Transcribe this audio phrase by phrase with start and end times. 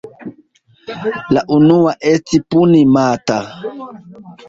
[1.37, 3.41] La unua esti Puni-mata.